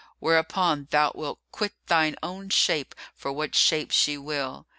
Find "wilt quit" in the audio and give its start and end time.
1.13-1.73